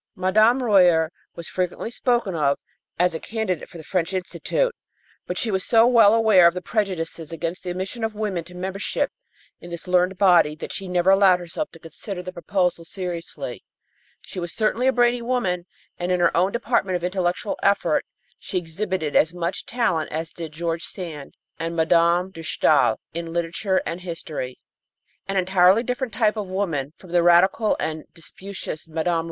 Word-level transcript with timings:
Mme. 0.15 0.57
Royer 0.63 1.11
was 1.35 1.47
frequently 1.47 1.91
spoken 1.91 2.33
of 2.33 2.57
as 2.97 3.13
a 3.13 3.19
candidate 3.19 3.69
for 3.69 3.77
the 3.77 3.83
French 3.83 4.13
Institute, 4.15 4.73
but 5.27 5.37
she 5.37 5.51
was 5.51 5.63
so 5.63 5.85
well 5.85 6.15
aware 6.15 6.47
of 6.47 6.55
the 6.55 6.61
prejudices 6.63 7.31
against 7.31 7.63
the 7.63 7.69
admission 7.69 8.03
of 8.03 8.15
women 8.15 8.43
to 8.45 8.55
membership 8.55 9.11
in 9.59 9.69
this 9.69 9.87
learned 9.87 10.17
body 10.17 10.55
that 10.55 10.73
she 10.73 10.87
never 10.87 11.11
allowed 11.11 11.39
herself 11.39 11.69
to 11.73 11.79
consider 11.79 12.23
the 12.23 12.33
proposal 12.33 12.83
seriously. 12.83 13.63
She 14.21 14.39
was 14.39 14.51
certainly 14.55 14.87
a 14.87 14.91
brainy 14.91 15.21
woman, 15.21 15.67
and 15.99 16.11
in 16.11 16.19
her 16.19 16.35
own 16.35 16.51
department 16.51 16.95
of 16.95 17.03
intellectual 17.03 17.59
effort 17.61 18.03
she 18.39 18.57
exhibited 18.57 19.15
as 19.15 19.35
much 19.35 19.67
talent 19.67 20.11
as 20.11 20.31
did 20.31 20.51
George 20.51 20.81
Sand 20.83 21.35
and 21.59 21.75
Mme. 21.75 22.31
de 22.31 22.41
Staël 22.41 22.97
in 23.13 23.31
literature 23.31 23.83
and 23.85 24.01
history. 24.01 24.57
An 25.27 25.37
entirely 25.37 25.83
different 25.83 26.11
type 26.13 26.37
of 26.37 26.47
woman 26.47 26.93
from 26.97 27.11
the 27.11 27.21
radical 27.21 27.77
and 27.79 28.05
disputatious 28.15 28.87
Mme. 28.87 29.19